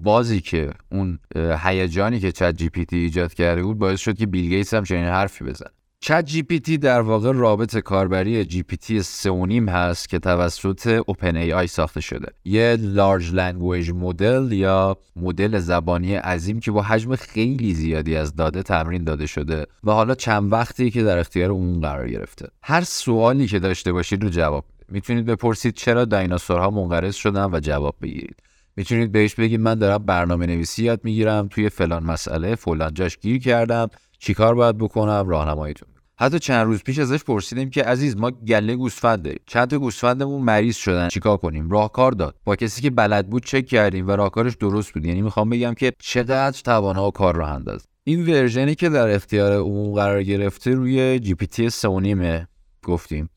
بازی 0.00 0.40
که 0.40 0.70
اون 0.92 1.18
هیجانی 1.36 2.20
که 2.20 2.32
ChatGPT 2.32 2.96
ایجاد 2.96 3.34
کرده 3.34 3.62
بود 3.62 3.78
باعث 3.78 4.00
شد 4.00 4.16
که 4.16 4.26
بیل 4.26 4.48
گیتس 4.48 4.74
هم 4.74 4.84
چنین 4.84 5.04
حرفی 5.04 5.44
بزنه 5.44 5.70
ChatGPT 6.00 6.78
در 6.78 7.00
واقع 7.00 7.32
رابط 7.32 7.76
کاربری 7.76 8.44
GPT 8.44 8.62
سه 8.62 8.76
و 8.76 9.02
نیم 9.02 9.68
هست 9.68 10.08
که 10.08 10.18
توسط 10.18 11.02
OpenAI 11.06 11.66
ساخته 11.66 12.00
شده. 12.00 12.28
یه 12.44 12.76
large 12.80 13.32
language 13.32 13.90
model 13.90 14.52
یا 14.52 14.96
مدل 15.16 15.58
زبانی 15.58 16.14
عظیم 16.14 16.60
که 16.60 16.70
با 16.70 16.82
حجم 16.82 17.16
خیلی 17.16 17.74
زیادی 17.74 18.16
از 18.16 18.36
داده 18.36 18.62
تمرین 18.62 19.04
داده 19.04 19.26
شده 19.26 19.66
و 19.84 19.90
حالا 19.92 20.14
چند 20.14 20.52
وقتی 20.52 20.90
که 20.90 21.02
در 21.02 21.18
اختیار 21.18 21.50
عموم 21.50 21.80
قرار 21.80 22.08
گرفته. 22.08 22.48
هر 22.62 22.80
سوالی 22.80 23.46
که 23.46 23.58
داشته 23.58 23.92
باشید 23.92 24.22
رو 24.22 24.28
جواب 24.28 24.64
می‌تونید 24.88 25.26
بپرسید 25.26 25.74
چرا 25.74 26.04
دایناسورها 26.04 26.70
منقرض 26.70 27.14
شدن 27.14 27.44
و 27.52 27.60
جواب 27.60 27.96
بگیرید. 28.02 28.36
می‌تونید 28.76 29.12
بهش 29.12 29.34
بگید 29.34 29.60
من 29.60 29.74
دارم 29.74 29.98
برنامه 29.98 30.46
نویسی 30.46 30.84
یاد 30.84 31.00
می‌گیرم 31.04 31.48
توی 31.48 31.68
فلان 31.68 32.02
مسئله 32.02 32.54
فلان 32.54 32.94
جاش 32.94 33.18
گیر 33.18 33.38
کردم. 33.38 33.88
چیکار 34.18 34.54
باید 34.54 34.78
بکنم؟ 34.78 35.28
راهنماییتون 35.28 35.88
حتی 36.16 36.38
چند 36.38 36.66
روز 36.66 36.82
پیش 36.82 36.98
ازش 36.98 37.24
پرسیدیم 37.24 37.70
که 37.70 37.82
عزیز 37.82 38.16
ما 38.16 38.30
گله 38.30 38.76
گوسفند 38.76 39.22
داریم 39.22 39.40
چند 39.46 39.68
تا 39.68 39.78
گوسفندمون 39.78 40.42
مریض 40.42 40.76
شدن. 40.76 41.08
چیکار 41.08 41.36
کنیم؟ 41.36 41.70
راهکار 41.70 42.12
داد. 42.12 42.34
با 42.44 42.56
کسی 42.56 42.82
که 42.82 42.90
بلد 42.90 43.30
بود 43.30 43.44
چک 43.44 43.66
کردیم 43.66 44.08
و 44.08 44.10
راهکارش 44.10 44.54
درست 44.54 44.92
بود. 44.92 45.04
یعنی 45.04 45.22
می‌خوام 45.22 45.50
بگم 45.50 45.74
که 45.74 45.92
چقدر 45.98 46.60
توانا 46.64 47.08
و 47.08 47.10
کار 47.10 47.36
راه 47.36 47.50
انداز. 47.50 47.86
این 48.04 48.26
ورژنی 48.26 48.74
که 48.74 48.88
در 48.88 49.08
اختیار 49.08 49.52
عموم 49.52 49.94
قرار 49.94 50.22
گرفته 50.22 50.70
روی 50.70 51.18
جی 51.18 51.34
پی 51.34 51.46
تی 51.46 51.68
گفتیم. 52.82 53.28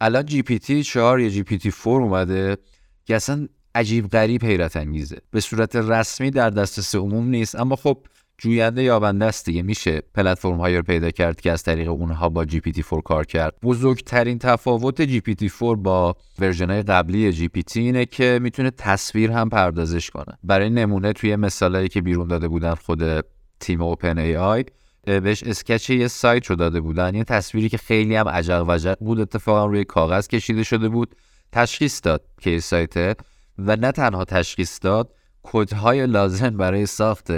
الان 0.00 0.26
جی 0.26 0.42
پی 0.42 0.58
تی 0.58 0.82
4 0.82 1.20
یا 1.20 1.28
جی 1.28 1.42
پی 1.42 1.58
تی 1.58 1.72
4 1.84 2.00
اومده 2.00 2.56
که 3.04 3.16
اصلا 3.16 3.48
عجیب 3.74 4.08
غریب 4.08 4.44
حیرت 4.44 4.76
انگیزه. 4.76 5.18
به 5.30 5.40
صورت 5.40 5.76
رسمی 5.76 6.30
در 6.30 6.50
دسترس 6.50 6.94
عموم 6.94 7.28
نیست 7.28 7.60
اما 7.60 7.76
خب 7.76 7.98
جوینده 8.38 8.82
یابنده 8.82 9.24
است 9.24 9.46
دیگه. 9.46 9.62
میشه 9.62 10.02
پلتفرم 10.14 10.56
هایی 10.56 10.76
رو 10.76 10.82
پیدا 10.82 11.10
کرد 11.10 11.40
که 11.40 11.52
از 11.52 11.62
طریق 11.62 11.88
اونها 11.88 12.28
با 12.28 12.44
GPT 12.44 12.82
4 12.90 13.00
کار 13.00 13.24
کرد. 13.26 13.54
بزرگترین 13.62 14.38
تفاوت 14.38 15.02
GPT 15.02 15.50
4 15.60 15.76
با 15.76 16.16
version 16.38 16.70
های 16.70 16.82
قبلی 16.82 17.32
GPT 17.48 17.80
اینه 17.80 18.06
که 18.06 18.38
می‌تونه 18.42 18.70
تصویر 18.70 19.30
هم 19.30 19.48
پردازش 19.48 20.10
کنه. 20.10 20.38
برای 20.44 20.70
نمونه 20.70 21.12
توی 21.12 21.36
مثالایی 21.36 21.88
که 21.88 22.00
بیرون 22.02 22.28
داده 22.28 22.48
بودن 22.48 22.74
خود 22.74 23.24
تیم 23.60 23.82
OpenAI 23.82 24.64
بهش 25.04 25.42
sketch 25.42 25.90
یه 25.90 26.08
سایت 26.08 26.46
رو 26.46 26.56
داده 26.56 26.80
بودن. 26.80 27.14
یه 27.14 27.24
تصویری 27.24 27.68
که 27.68 27.78
خیلی 27.78 28.16
هم 28.16 28.28
عجق 28.28 28.64
وجق 28.68 28.96
بود. 29.00 29.20
اتفاقا 29.20 29.66
روی 29.66 29.84
کاغذ 29.84 30.28
کشیده 30.28 30.62
شده 30.62 30.88
بود. 30.88 31.14
تشخیص 31.52 32.00
داد 32.04 32.24
که 32.40 32.60
سایته 32.60 33.16
و 33.58 33.76
نه 33.76 33.92
تنها 33.92 34.24
تشخیص 34.24 34.78
داد 34.82 35.14
کدهای 35.42 36.06
لازم 36.06 36.56
برای 36.56 36.86
ساخت 36.86 37.32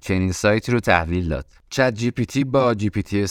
چنین 0.00 0.32
سایتی 0.32 0.72
رو 0.72 0.80
تحویل 0.80 1.28
داد. 1.28 1.46
چت 1.70 1.94
جی 1.94 2.10
پی 2.10 2.24
تی 2.24 2.44
با 2.44 2.74
جی 2.74 2.90
پی 2.90 3.02
تی 3.02 3.26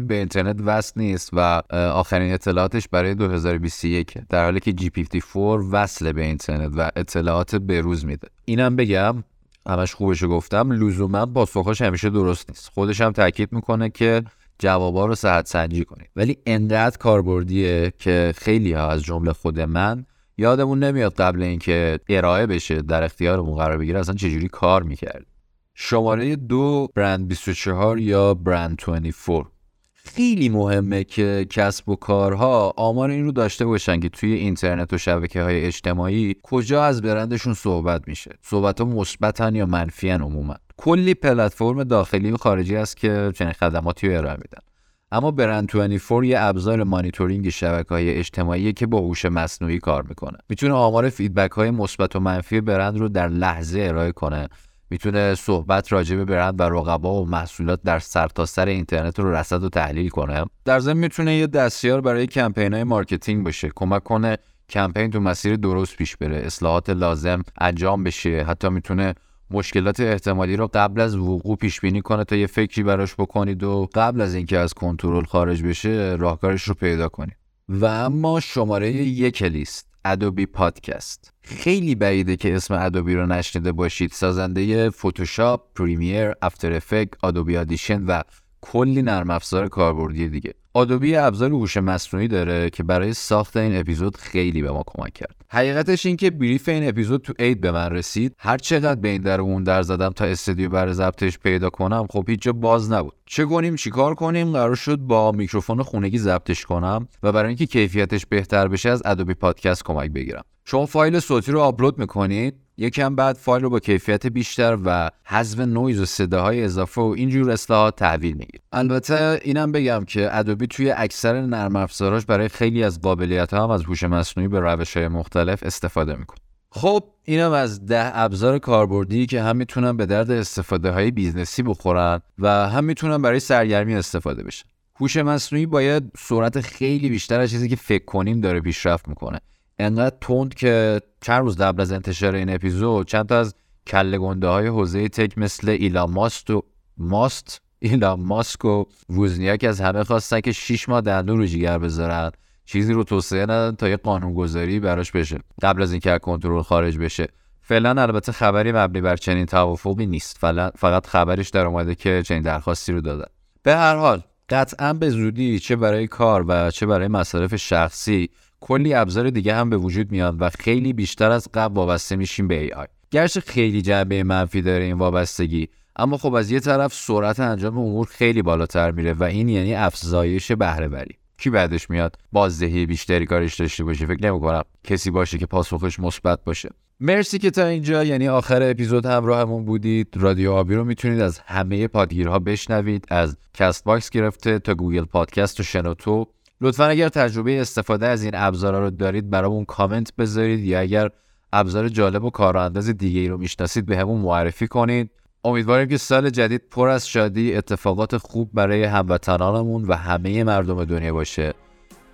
به 0.00 0.14
اینترنت 0.14 0.56
وصل 0.64 1.00
نیست 1.00 1.30
و 1.32 1.62
آخرین 1.72 2.32
اطلاعاتش 2.32 2.88
برای 2.88 3.14
2021 3.14 4.18
در 4.28 4.44
حالی 4.44 4.60
که 4.60 4.72
GPT 4.72 5.22
4 5.34 5.64
وصل 5.70 6.12
به 6.12 6.22
اینترنت 6.22 6.72
و 6.76 6.90
اطلاعات 6.96 7.54
بروز 7.54 8.04
میده. 8.04 8.28
اینم 8.44 8.76
بگم 8.76 9.24
همش 9.66 9.94
خوبش 9.94 10.24
گفتم 10.24 10.72
لزوما 10.72 11.26
پاسخاش 11.26 11.82
همیشه 11.82 12.10
درست 12.10 12.50
نیست. 12.50 12.70
خودش 12.74 13.00
هم 13.00 13.12
تاکید 13.12 13.52
می‌کنه 13.52 13.90
که 13.90 14.22
جوابا 14.58 15.06
رو 15.06 15.14
صحت 15.14 15.46
سنجی 15.46 15.84
کنید. 15.84 16.10
ولی 16.16 16.38
انقدر 16.46 16.96
کاربردیه 16.98 17.92
که 17.98 18.34
خیلی 18.36 18.72
ها 18.72 18.90
از 18.90 19.02
جمله 19.02 19.32
خود 19.32 19.60
من 19.60 20.06
یادمون 20.40 20.84
نمیاد 20.84 21.14
قبل 21.14 21.42
اینکه 21.42 22.00
ارائه 22.08 22.46
بشه 22.46 22.82
در 22.82 23.04
اختیارمون 23.04 23.56
قرار 23.56 23.78
بگیره 23.78 24.00
اصلا 24.00 24.14
چجوری 24.14 24.48
کار 24.48 24.82
می‌کرد 24.82 25.26
شماره 25.74 26.36
دو 26.36 26.88
برند 26.94 27.28
24 27.28 27.98
یا 27.98 28.34
برند 28.34 28.76
24 28.76 29.50
خیلی 29.94 30.48
مهمه 30.48 31.04
که 31.04 31.46
کسب 31.50 31.88
و 31.88 31.96
کارها 31.96 32.74
آمار 32.76 33.10
این 33.10 33.24
رو 33.24 33.32
داشته 33.32 33.66
باشن 33.66 34.00
که 34.00 34.08
توی 34.08 34.32
اینترنت 34.32 34.92
و 34.92 34.98
شبکه 34.98 35.42
های 35.42 35.64
اجتماعی 35.64 36.36
کجا 36.42 36.84
از 36.84 37.02
برندشون 37.02 37.54
صحبت 37.54 38.08
میشه. 38.08 38.30
صحبت 38.42 38.80
ها 38.80 38.86
مثبتن 38.86 39.54
یا 39.54 39.66
منفیان 39.66 40.22
عموما. 40.22 40.56
کلی 40.76 41.14
پلتفرم 41.14 41.84
داخلی 41.84 42.30
و 42.30 42.36
خارجی 42.36 42.74
هست 42.74 42.96
که 42.96 43.32
چنین 43.34 43.52
خدماتی 43.52 44.08
رو 44.08 44.18
ارائه 44.18 44.36
میدن. 44.36 44.69
اما 45.12 45.30
Brand24 45.30 46.24
یه 46.24 46.40
ابزار 46.40 46.84
مانیتورینگ 46.84 47.50
شبکه 47.50 47.88
های 47.88 48.10
اجتماعی 48.10 48.72
که 48.72 48.86
با 48.86 48.98
هوش 48.98 49.24
مصنوعی 49.24 49.78
کار 49.78 50.02
می‌کنه. 50.02 50.38
می‌تونه 50.48 50.74
آمار 50.74 51.08
feedback 51.08 51.50
های 51.50 51.70
مثبت 51.70 52.16
و 52.16 52.20
منفی 52.20 52.60
برند 52.60 52.98
رو 52.98 53.08
در 53.08 53.28
لحظه 53.28 53.80
ارائه 53.80 54.12
کنه. 54.12 54.48
می‌تونه 54.90 55.34
صحبت 55.34 55.92
راجع 55.92 56.16
به 56.16 56.24
برند 56.24 56.60
و 56.60 56.62
رقبا 56.62 57.22
و 57.22 57.28
محصولات 57.28 57.80
در 57.84 57.98
سرتاسر 57.98 58.68
اینترنت 58.68 59.18
رو 59.18 59.34
رصد 59.34 59.64
و 59.64 59.68
تحلیل 59.68 60.08
کنه. 60.08 60.44
در 60.64 60.78
ضمن 60.78 60.96
می‌تونه 60.96 61.36
یه 61.36 61.46
دستیار 61.46 62.00
برای 62.00 62.26
کمپین 62.26 62.74
های 62.74 62.84
marketing 62.84 63.44
باشه 63.44 63.70
کمک 63.74 64.02
کنه 64.02 64.38
کمپین 64.68 65.10
تو 65.10 65.20
مسیر 65.20 65.56
درست 65.56 65.96
پیش 65.96 66.16
بره. 66.16 66.36
اصلاحات 66.36 66.90
لازم 66.90 67.42
انجام 67.58 68.04
بشه. 68.04 68.44
حتی 68.48 68.68
می‌تونه 68.68 69.14
مشکلات 69.50 70.00
احتمالی 70.00 70.56
رو 70.56 70.70
قبل 70.74 71.00
از 71.00 71.16
وقوع 71.16 71.56
پیش 71.56 71.80
بینی 71.80 72.00
کنه 72.00 72.24
تا 72.24 72.36
یه 72.36 72.46
فکری 72.46 72.82
براش 72.82 73.14
بکنید 73.14 73.62
و 73.62 73.88
قبل 73.94 74.20
از 74.20 74.34
اینکه 74.34 74.58
از 74.58 74.74
کنترل 74.74 75.24
خارج 75.24 75.62
بشه 75.62 76.16
راهکارش 76.18 76.62
رو 76.62 76.74
پیدا 76.74 77.08
کنید. 77.08 77.36
و 77.68 77.84
اما 77.84 78.40
شماره 78.40 78.92
یک 78.92 79.42
لیست 79.42 79.90
Adobe 80.04 80.46
Podcast 80.46 81.32
خیلی 81.42 81.94
بعیده 81.94 82.36
که 82.36 82.54
اسم 82.54 82.74
Adobe 82.74 83.14
رو 83.14 83.26
نشنیده 83.26 83.72
باشید. 83.72 84.12
سازنده 84.12 84.90
Photoshop، 84.90 85.74
Premiere، 85.74 86.32
After 86.42 86.72
Effects، 86.72 87.24
Adobe 87.24 87.56
Audition 87.56 88.02
و 88.06 88.22
کلی 88.62 89.02
نرم 89.02 89.30
افزار 89.30 89.68
کاربردی 89.68 90.28
دیگه. 90.28 90.54
Adobe 90.74 91.16
ابزار 91.16 91.50
هوش 91.50 91.76
مصنوعی 91.76 92.28
داره 92.28 92.70
که 92.70 92.82
برای 92.82 93.14
ساخت 93.14 93.56
این 93.56 93.76
اپیزود 93.76 94.16
خیلی 94.16 94.62
به 94.62 94.70
ما 94.70 94.82
کمک 94.86 95.12
کرد. 95.12 95.36
حقیقتش 95.48 96.06
این 96.06 96.16
که 96.16 96.30
brief 96.30 96.68
این 96.68 96.88
اپیزود 96.88 97.22
تو 97.22 97.32
عید 97.38 97.60
به 97.60 97.70
من 97.70 97.90
رسید. 97.90 98.34
هر 98.38 98.58
چقدر 98.58 99.00
به 99.00 99.08
این 99.08 99.22
در 99.22 99.40
اون 99.40 99.64
در 99.64 99.82
زدم 99.82 100.10
تا 100.10 100.24
استودیو 100.24 100.68
برای 100.68 100.94
ضبطش 100.94 101.38
پیدا 101.38 101.70
کنم 101.70 102.06
خب 102.10 102.24
هیچ 102.28 102.42
جا 102.42 102.52
باز 102.52 102.92
نبود. 102.92 103.12
چه 103.26 103.44
کنیم 103.44 103.76
چیکار 103.76 104.14
کنیم؟ 104.14 104.52
قرار 104.52 104.74
شد 104.74 104.96
با 104.96 105.32
میکروفون 105.32 105.82
خونگی 105.82 106.18
ضبطش 106.18 106.64
کنم 106.64 107.08
و 107.22 107.32
برای 107.32 107.48
اینکه 107.48 107.66
کیفیتش 107.66 108.26
بهتر 108.26 108.68
بشه 108.68 108.88
از 108.90 109.02
Adobe 109.04 109.34
Podcast 109.34 109.84
کمک 109.84 110.10
بگیرم. 110.10 110.42
شما 110.64 110.86
فایل 110.86 111.20
صوتی 111.20 111.52
رو 111.52 111.60
آپلود 111.60 111.98
می‌کنید 111.98 112.54
یکم 112.80 113.14
بعد 113.14 113.36
فایل 113.36 113.62
رو 113.62 113.70
با 113.70 113.80
کیفیت 113.80 114.26
بیشتر 114.26 114.78
و 114.84 115.10
حذف 115.24 115.58
نویز 115.60 116.00
و 116.00 116.04
صداهای 116.04 116.64
اضافه 116.64 117.00
و 117.00 117.14
اینجور 117.16 117.50
اصلاحات 117.50 117.96
تحویل 117.96 118.36
می‌گیرید 118.36 118.62
البته 118.72 119.40
اینم 119.44 119.72
بگم 119.72 120.04
که 120.04 120.38
Adobe 120.38 120.66
توی 120.66 120.90
اکثر 120.90 121.40
نرم 121.40 121.76
افزاراش 121.76 122.26
برای 122.26 122.48
خیلی 122.48 122.84
از 122.84 123.00
قابلیت 123.00 123.54
هم 123.54 123.70
از 123.70 123.84
هوش 123.84 124.02
مصنوعی 124.02 124.48
به 124.48 124.60
روش 124.60 124.96
های 124.96 125.08
مختلف 125.08 125.62
استفاده 125.62 126.16
می‌کنه. 126.16 126.38
خب 126.72 127.04
اینم 127.24 127.52
از 127.52 127.86
ده 127.86 128.18
ابزار 128.18 128.58
کاربردی 128.58 129.26
که 129.26 129.42
هم 129.42 129.56
می‌تونن 129.56 129.96
به 129.96 130.06
درد 130.06 130.30
استفاده 130.30 130.90
های 130.90 131.10
business 131.10 131.56
ی 131.56 131.62
بخورن 131.62 132.20
و 132.38 132.48
هم 132.68 132.84
می‌تونن 132.84 133.22
برای 133.22 133.40
سرگرمی 133.40 133.94
استفاده 133.94 134.42
بشن. 134.42 134.68
هوش 135.00 135.16
مصنوعی 135.16 135.66
با 135.66 135.81
یه 135.81 136.12
سرعت 136.18 136.60
خیلی 136.60 137.08
بیشتر 137.08 137.40
از 137.40 137.50
چیزی 137.50 137.68
که 137.68 137.76
فکر 137.76 138.04
کنیم 138.04 138.40
داره 138.40 138.60
پیشرفت 138.60 139.08
می‌کنه. 139.08 139.40
انقدر 139.80 140.16
تند 140.20 140.54
که 140.54 141.00
چند 141.20 141.42
روز 141.42 141.56
قبل 141.56 141.80
از 141.80 141.92
انتشار 141.92 142.34
این 142.34 142.54
اپیزود 142.54 143.06
چند 143.06 143.26
تا 143.26 143.38
از 143.38 143.54
کله 143.86 144.18
گنده 144.18 144.48
های 144.48 144.66
حوزه 144.66 145.08
تک 145.08 145.38
مثل 145.38 145.68
ایلان 145.68 146.10
ماست 146.10 146.50
و 146.50 146.62
ماست 146.98 147.60
ایلان 147.82 148.20
ماسک 148.20 148.64
و 148.64 148.84
ووزنیاک 149.08 149.64
از 149.64 149.80
همه 149.80 150.04
خواستن 150.04 150.40
که 150.40 150.52
6 150.52 150.88
ماه 150.88 151.00
دندون 151.00 151.38
رو 151.38 151.46
جیگر 151.46 151.78
بذارن. 151.78 152.30
چیزی 152.64 152.92
رو 152.92 153.04
توصیه 153.04 153.42
ندادن 153.42 153.76
تا 153.76 153.88
یه 153.88 153.96
قانونگذاری 153.96 154.80
براش 154.80 155.12
بشه. 155.12 155.38
قبل 155.62 155.82
از 155.82 155.92
اینکه 155.92 156.18
کنترل 156.18 156.62
خارج 156.62 156.98
بشه. 156.98 157.28
فعلا 157.62 158.02
البته 158.02 158.32
خبری 158.32 158.72
مبنی 158.72 159.00
بر 159.00 159.16
چنین 159.16 159.46
توافقی 159.46 160.06
نیست. 160.06 160.38
فقط 160.76 161.06
خبرش 161.06 161.48
در 161.48 161.66
اومده 161.66 161.94
که 161.94 162.22
چنین 162.26 162.42
درخواستی 162.42 162.92
رو 162.92 163.00
دادن. 163.00 163.26
به 163.62 163.76
هر 163.76 163.96
حال 163.96 164.22
قطعا 164.48 164.92
به 164.92 165.10
زودی 165.10 165.58
چه 165.58 165.76
برای 165.76 166.06
کار 166.06 166.44
و 166.48 166.70
چه 166.70 166.86
برای 166.86 167.08
مصارف 167.08 167.56
شخصی 167.56 168.30
کلی 168.60 168.94
ابزار 168.94 169.30
دیگه 169.30 169.54
هم 169.54 169.70
به 169.70 169.76
وجود 169.76 170.12
میاد 170.12 170.42
و 170.42 170.50
خیلی 170.50 170.92
بیشتر 170.92 171.30
از 171.30 171.48
قبل 171.54 171.74
وابسته 171.74 172.16
میشیم 172.16 172.48
به 172.48 172.70
AI 172.76 172.86
گرچه 173.10 173.40
خیلی 173.40 173.82
جنبه 173.82 174.22
منفی 174.22 174.62
داره 174.62 174.84
این 174.84 174.98
وابستگی 174.98 175.68
اما 175.96 176.16
خب 176.16 176.34
از 176.34 176.50
یه 176.50 176.60
طرف 176.60 176.94
سرعت 176.94 177.40
انجام 177.40 177.78
امور 177.78 178.06
خیلی 178.06 178.42
بالاتر 178.42 178.90
میره 178.90 179.12
و 179.12 179.24
این 179.24 179.48
یعنی 179.48 179.74
افزایش 179.74 180.52
بهره 180.52 180.88
وری 180.88 181.16
کی 181.38 181.50
بدش 181.50 181.90
میاد؟ 181.90 182.16
بازدهی 182.32 182.86
بیشتری 182.86 183.26
کارش 183.26 183.60
داشته 183.60 183.84
باشه 183.84 184.06
فکر 184.06 184.30
نمی‌کنم 184.30 184.62
کسی 184.84 185.10
باشه 185.10 185.38
که 185.38 185.46
پاسخش 185.46 186.00
مثبت 186.00 186.44
باشه. 186.44 186.68
مرسی 187.00 187.38
که 187.38 187.50
تا 187.50 187.66
اینجا 187.66 188.04
یعنی 188.04 188.28
آخر 188.28 188.70
اپیزود 188.70 189.06
همراهمون 189.06 189.64
بودید. 189.64 190.08
رادیو 190.16 190.52
آبی 190.52 190.74
رو 190.74 190.84
می‌تونید 190.84 191.20
از 191.20 191.38
همه 191.38 191.88
پادگیرها 191.88 192.38
بشنوید 192.38 193.06
از 193.08 193.36
Castbox 193.54 194.10
گرفته 194.10 194.58
تا 194.58 194.74
Google 194.74 195.04
Podcast 195.04 195.60
و 195.60 195.62
شنوتو 195.62 196.26
لطفا 196.60 196.84
اگر 196.84 197.08
تجربه 197.08 197.60
استفاده 197.60 198.06
از 198.06 198.22
این 198.22 198.32
ابزارا 198.34 198.80
رو 198.80 198.90
دارید 198.90 199.30
برامون 199.30 199.64
کامنت 199.64 200.16
بذارید 200.16 200.60
یا 200.60 200.80
اگر 200.80 201.10
ابزار 201.52 201.88
جالب 201.88 202.24
و 202.24 202.30
کارانداز 202.30 202.88
دیگه 202.88 203.20
ای 203.20 203.28
رو 203.28 203.38
می‌شناسید 203.38 203.86
به 203.86 203.98
همون 203.98 204.20
معرفی 204.20 204.68
کنید. 204.68 205.10
امیدواریم 205.44 205.88
که 205.88 205.96
سال 205.96 206.30
جدید 206.30 206.62
پر 206.70 206.88
از 206.88 207.08
شادی 207.08 207.54
اتفاقات 207.54 208.16
خوب 208.16 208.50
برای 208.54 208.84
هموطنانمون 208.84 209.84
و 209.84 209.94
همه 209.94 210.44
مردم 210.44 210.84
دنیا 210.84 211.12
باشه. 211.12 211.54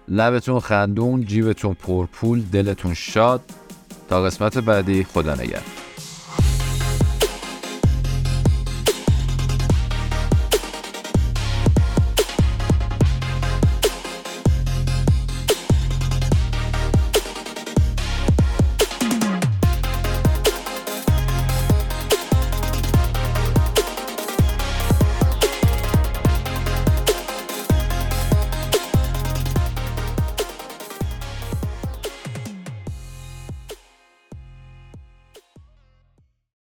لبتون 0.09 0.61
خندون 0.61 1.25
جیبتون 1.25 1.75
پرپول 1.75 2.43
دلتون 2.53 2.95
شاد. 2.95 3.41
تا 4.09 4.23
قسمت 4.23 4.59
بعدی 4.59 5.05
خدا 5.05 5.35
نگهدار. 5.35 5.86